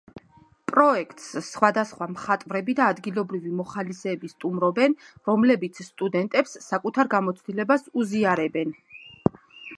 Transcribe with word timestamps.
პროექტს 0.69 1.27
სხვადასხვა 1.47 2.07
მხატვრები 2.13 2.75
და 2.79 2.87
ადგილობრივი 2.93 3.53
მოხალისეები 3.59 4.31
სტუმრობენ, 4.33 4.97
რომლებიც 5.31 5.83
სტუდენტებს 5.91 6.57
საკუთარ 6.71 7.13
გამოცდილებას 7.17 7.89
უზიარებენ. 8.03 8.77